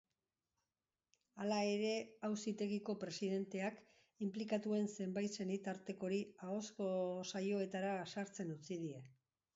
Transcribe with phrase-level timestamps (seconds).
[1.43, 1.91] Hala ere,
[2.29, 3.77] auzitegiko presidenteak
[4.29, 6.89] inplikatuen zenbait senitartekori ahozko
[7.35, 9.05] saioetara sartzen utzi die.